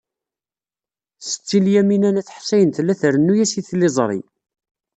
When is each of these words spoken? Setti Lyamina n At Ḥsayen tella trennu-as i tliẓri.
Setti 1.27 1.57
Lyamina 1.65 2.09
n 2.11 2.19
At 2.21 2.33
Ḥsayen 2.37 2.69
tella 2.71 2.93
trennu-as 3.01 3.51
i 3.59 3.61
tliẓri. 3.67 4.19